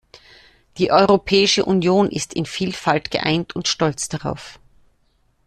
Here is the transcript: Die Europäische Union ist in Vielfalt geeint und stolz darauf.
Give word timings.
Die 0.79 0.89
Europäische 0.91 1.63
Union 1.63 2.09
ist 2.09 2.33
in 2.33 2.47
Vielfalt 2.47 3.11
geeint 3.11 3.55
und 3.55 3.67
stolz 3.67 4.09
darauf. 4.09 4.59